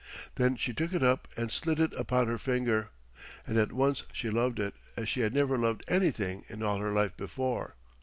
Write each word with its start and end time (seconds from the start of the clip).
Then 0.33 0.55
she 0.55 0.73
took 0.73 0.93
it 0.93 1.03
up 1.03 1.27
and 1.37 1.51
slid 1.51 1.79
it 1.79 1.93
upon 1.93 2.25
her 2.25 2.39
finger, 2.39 2.89
and 3.45 3.55
at 3.59 3.71
once 3.71 4.01
she 4.11 4.31
loved 4.31 4.57
it 4.59 4.73
as 4.97 5.07
she 5.07 5.19
had 5.21 5.31
never 5.35 5.59
loved 5.59 5.83
anything 5.87 6.43
in 6.47 6.63
all 6.63 6.79
her 6.79 6.91
life 6.91 7.15
before. 7.15 7.75